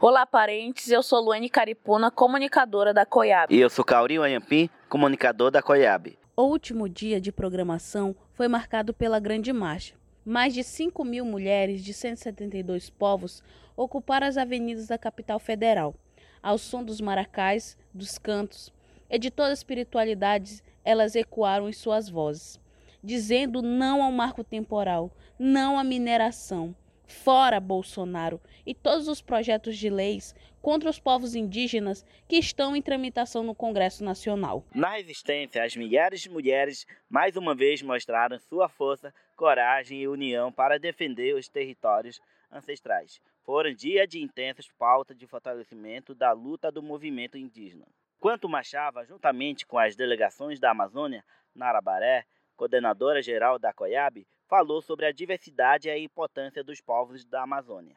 Olá, 0.00 0.24
parentes. 0.24 0.88
Eu 0.92 1.02
sou 1.02 1.20
Luane 1.20 1.48
Caripuna, 1.48 2.08
comunicadora 2.08 2.94
da 2.94 3.04
COIAB. 3.04 3.52
E 3.52 3.58
eu 3.58 3.68
sou 3.68 3.84
Cauri 3.84 4.16
Anhampim, 4.16 4.70
comunicador 4.88 5.50
da 5.50 5.60
COIAB. 5.60 6.16
O 6.36 6.42
último 6.42 6.88
dia 6.88 7.20
de 7.20 7.32
programação 7.32 8.14
foi 8.32 8.46
marcado 8.46 8.94
pela 8.94 9.18
Grande 9.18 9.52
Marcha. 9.52 9.96
Mais 10.24 10.54
de 10.54 10.62
5 10.62 11.04
mil 11.04 11.24
mulheres 11.24 11.82
de 11.82 11.92
172 11.92 12.90
povos 12.90 13.42
ocuparam 13.76 14.28
as 14.28 14.36
avenidas 14.36 14.86
da 14.86 14.96
capital 14.96 15.40
federal, 15.40 15.96
ao 16.40 16.58
som 16.58 16.84
dos 16.84 17.00
maracais, 17.00 17.76
dos 17.92 18.18
cantos 18.18 18.72
e 19.10 19.18
de 19.18 19.32
toda 19.32 19.50
a 19.50 19.52
espiritualidade, 19.52 20.62
elas 20.84 21.16
ecoaram 21.16 21.68
em 21.68 21.72
suas 21.72 22.08
vozes, 22.08 22.60
dizendo 23.02 23.62
não 23.62 24.00
ao 24.00 24.12
marco 24.12 24.44
temporal, 24.44 25.10
não 25.36 25.76
à 25.76 25.82
mineração, 25.82 26.72
fora 27.08 27.58
Bolsonaro 27.58 28.40
e 28.64 28.74
todos 28.74 29.08
os 29.08 29.20
projetos 29.20 29.76
de 29.76 29.88
leis 29.90 30.34
contra 30.60 30.90
os 30.90 31.00
povos 31.00 31.34
indígenas 31.34 32.04
que 32.28 32.36
estão 32.36 32.76
em 32.76 32.82
tramitação 32.82 33.42
no 33.42 33.54
Congresso 33.54 34.04
Nacional. 34.04 34.64
Na 34.74 34.90
resistência, 34.90 35.64
as 35.64 35.74
milhares 35.74 36.20
de 36.20 36.30
mulheres 36.30 36.86
mais 37.08 37.36
uma 37.36 37.54
vez 37.54 37.82
mostraram 37.82 38.38
sua 38.38 38.68
força, 38.68 39.12
coragem 39.34 40.02
e 40.02 40.08
união 40.08 40.52
para 40.52 40.78
defender 40.78 41.34
os 41.34 41.48
territórios 41.48 42.20
ancestrais. 42.52 43.20
Foram 43.42 43.72
dias 43.72 44.06
de 44.08 44.20
intensas 44.20 44.68
pautas 44.78 45.16
de 45.16 45.26
fortalecimento 45.26 46.14
da 46.14 46.32
luta 46.32 46.70
do 46.70 46.82
movimento 46.82 47.38
indígena. 47.38 47.86
Quanto 48.20 48.48
marchava, 48.48 49.06
juntamente 49.06 49.64
com 49.64 49.78
as 49.78 49.96
delegações 49.96 50.60
da 50.60 50.72
Amazônia, 50.72 51.24
Narabaré, 51.54 52.24
coordenadora 52.56 53.22
geral 53.22 53.58
da 53.58 53.72
COIAB, 53.72 54.26
falou 54.48 54.80
sobre 54.80 55.06
a 55.06 55.12
diversidade 55.12 55.88
e 55.88 55.90
a 55.90 55.98
importância 55.98 56.64
dos 56.64 56.80
povos 56.80 57.24
da 57.24 57.42
Amazônia. 57.42 57.94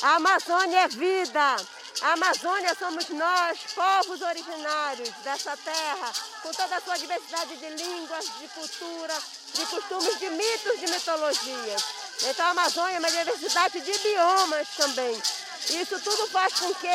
A 0.00 0.14
Amazônia 0.14 0.78
é 0.84 0.88
vida. 0.88 1.56
A 2.02 2.12
Amazônia 2.12 2.72
somos 2.76 3.08
nós, 3.08 3.72
povos 3.74 4.22
originários 4.22 5.10
dessa 5.24 5.56
terra, 5.56 6.12
com 6.40 6.52
toda 6.52 6.76
a 6.76 6.80
sua 6.80 6.96
diversidade 6.96 7.56
de 7.56 7.68
línguas, 7.70 8.24
de 8.38 8.48
cultura, 8.48 9.14
de 9.54 9.66
costumes, 9.66 10.18
de 10.20 10.30
mitos, 10.30 10.78
de 10.78 10.86
mitologias. 10.86 11.84
Então 12.22 12.46
a 12.46 12.50
Amazônia 12.50 12.96
é 12.96 12.98
uma 13.00 13.10
diversidade 13.10 13.80
de 13.80 13.98
biomas 13.98 14.68
também. 14.76 15.20
Isso 15.70 16.00
tudo 16.00 16.28
faz 16.28 16.60
com 16.60 16.72
que 16.74 16.86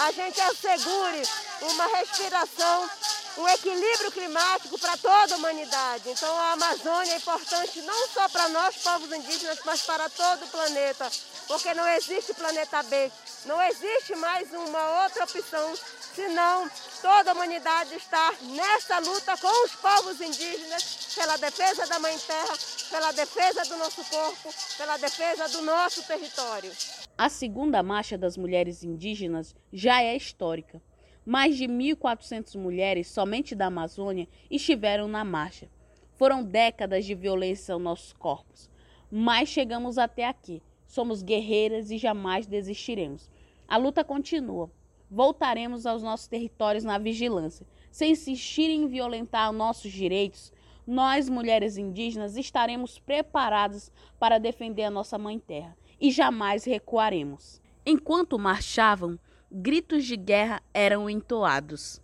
a 0.00 0.12
gente 0.12 0.40
assegure 0.42 1.22
uma 1.62 1.86
respiração, 1.96 2.90
um 3.38 3.48
equilíbrio 3.48 4.12
climático 4.12 4.78
para 4.78 4.96
toda 4.96 5.34
a 5.34 5.38
humanidade. 5.38 6.10
Então 6.10 6.38
a 6.38 6.52
Amazônia 6.52 7.12
é 7.12 7.16
importante 7.16 7.80
não 7.82 8.08
só 8.08 8.28
para 8.28 8.48
nós, 8.50 8.76
povos 8.76 9.12
indígenas, 9.12 9.58
mas 9.64 9.82
para 9.82 10.08
todo 10.10 10.44
o 10.44 10.48
planeta, 10.48 11.10
porque 11.46 11.72
não 11.74 11.88
existe 11.88 12.34
planeta 12.34 12.82
B, 12.82 13.10
não 13.46 13.60
existe 13.62 14.14
mais 14.16 14.52
uma 14.52 15.04
outra 15.04 15.24
opção, 15.24 15.74
senão 16.14 16.70
toda 17.00 17.30
a 17.30 17.34
humanidade 17.34 17.94
estar 17.94 18.34
nessa 18.42 18.98
luta 18.98 19.36
com 19.38 19.64
os 19.64 19.72
povos 19.76 20.20
indígenas 20.20 21.14
pela 21.14 21.36
defesa 21.36 21.86
da 21.86 21.98
Mãe 21.98 22.16
Terra, 22.18 22.58
pela 22.90 23.12
defesa 23.12 23.64
do 23.64 23.76
nosso 23.76 24.04
corpo, 24.04 24.54
pela 24.76 24.96
defesa 24.98 25.48
do 25.48 25.62
nosso 25.62 26.02
território. 26.04 26.70
A 27.16 27.28
segunda 27.28 27.82
marcha 27.82 28.16
das 28.16 28.36
mulheres 28.36 28.82
indígenas 28.82 29.54
já 29.72 30.02
é 30.02 30.16
histórica. 30.16 30.80
Mais 31.24 31.56
de 31.56 31.64
1.400 31.64 32.58
mulheres 32.58 33.06
somente 33.06 33.54
da 33.54 33.66
Amazônia 33.66 34.28
estiveram 34.50 35.06
na 35.06 35.24
marcha. 35.24 35.68
Foram 36.14 36.42
décadas 36.42 37.04
de 37.04 37.14
violência 37.14 37.72
aos 37.72 37.82
nossos 37.82 38.12
corpos, 38.12 38.68
mas 39.10 39.48
chegamos 39.48 39.98
até 39.98 40.26
aqui. 40.26 40.62
Somos 40.86 41.22
guerreiras 41.22 41.90
e 41.90 41.98
jamais 41.98 42.46
desistiremos. 42.46 43.30
A 43.66 43.76
luta 43.76 44.04
continua. 44.04 44.70
Voltaremos 45.10 45.86
aos 45.86 46.02
nossos 46.02 46.26
territórios 46.26 46.84
na 46.84 46.98
vigilância. 46.98 47.66
Sem 47.90 48.12
insistir 48.12 48.70
em 48.70 48.86
violentar 48.86 49.52
nossos 49.52 49.92
direitos, 49.92 50.52
nós, 50.86 51.28
mulheres 51.28 51.76
indígenas, 51.76 52.36
estaremos 52.36 52.98
preparadas 52.98 53.92
para 54.18 54.38
defender 54.38 54.84
a 54.84 54.90
nossa 54.90 55.16
mãe 55.16 55.38
terra 55.38 55.76
e 56.00 56.10
jamais 56.10 56.64
recuaremos. 56.64 57.60
Enquanto 57.86 58.38
marchavam, 58.38 59.18
gritos 59.52 60.06
de 60.06 60.16
guerra 60.16 60.62
eram 60.72 61.10
entoados. 61.10 62.00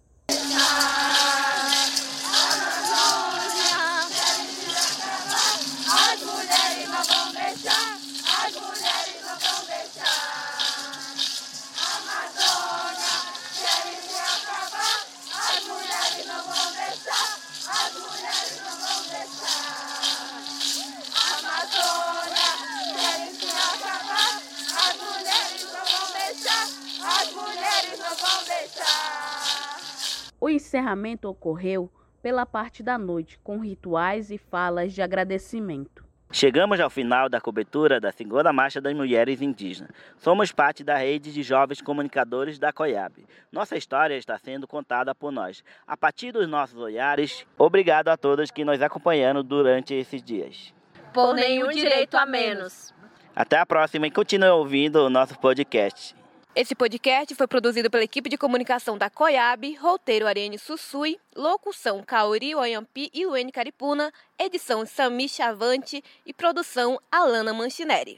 O 30.40 30.48
encerramento 30.48 31.28
ocorreu 31.28 31.90
pela 32.22 32.46
parte 32.46 32.82
da 32.82 32.98
noite, 32.98 33.38
com 33.42 33.58
rituais 33.58 34.30
e 34.30 34.38
falas 34.38 34.92
de 34.92 35.02
agradecimento. 35.02 36.04
Chegamos 36.30 36.78
ao 36.78 36.90
final 36.90 37.28
da 37.28 37.40
cobertura 37.40 37.98
da 37.98 38.12
segunda 38.12 38.52
Marcha 38.52 38.82
das 38.82 38.94
Mulheres 38.94 39.40
Indígenas. 39.40 39.90
Somos 40.18 40.52
parte 40.52 40.84
da 40.84 40.94
rede 40.96 41.32
de 41.32 41.42
jovens 41.42 41.80
comunicadores 41.80 42.58
da 42.58 42.70
COIAB. 42.70 43.24
Nossa 43.50 43.76
história 43.76 44.14
está 44.14 44.38
sendo 44.38 44.66
contada 44.68 45.14
por 45.14 45.32
nós. 45.32 45.64
A 45.86 45.96
partir 45.96 46.32
dos 46.32 46.46
nossos 46.46 46.78
olhares, 46.78 47.46
obrigado 47.56 48.08
a 48.08 48.16
todos 48.16 48.50
que 48.50 48.64
nos 48.64 48.82
acompanharam 48.82 49.42
durante 49.42 49.94
esses 49.94 50.22
dias. 50.22 50.74
Por 51.14 51.34
nenhum 51.34 51.68
direito 51.68 52.14
a 52.14 52.26
menos. 52.26 52.94
Até 53.34 53.56
a 53.56 53.64
próxima 53.64 54.06
e 54.06 54.10
continue 54.10 54.50
ouvindo 54.50 54.96
o 54.96 55.08
nosso 55.08 55.38
podcast. 55.38 56.17
Esse 56.60 56.74
podcast 56.74 57.36
foi 57.36 57.46
produzido 57.46 57.88
pela 57.88 58.02
equipe 58.02 58.28
de 58.28 58.36
comunicação 58.36 58.98
da 58.98 59.08
COIAB, 59.08 59.76
roteiro 59.76 60.26
Ariane 60.26 60.58
Sussui, 60.58 61.16
locução 61.36 62.02
Kaori 62.02 62.52
Oyampi 62.52 63.08
e 63.14 63.24
Luene 63.24 63.52
Caripuna, 63.52 64.12
edição 64.36 64.84
Sami 64.84 65.28
Chavante 65.28 66.02
e 66.26 66.34
produção 66.34 66.98
Alana 67.12 67.54
Manchineri. 67.54 68.16